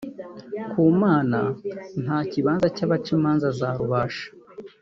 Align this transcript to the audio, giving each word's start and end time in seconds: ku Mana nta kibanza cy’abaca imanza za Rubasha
ku 0.71 0.81
Mana 1.03 1.39
nta 2.03 2.17
kibanza 2.31 2.67
cy’abaca 2.75 3.09
imanza 3.17 3.47
za 3.59 3.69
Rubasha 3.77 4.27